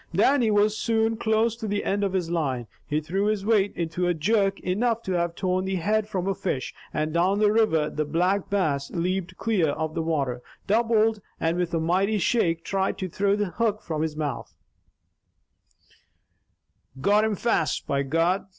[0.15, 2.65] Dannie was soon close to the end of his line.
[2.87, 6.33] He threw his weight into a jerk enough to have torn the head from a
[6.33, 11.55] fish, and down the river the Black Bass leaped clear of the water, doubled, and
[11.55, 14.55] with a mighty shake tried to throw the hook from his mouth.
[16.99, 18.47] "Got him fast, by God!"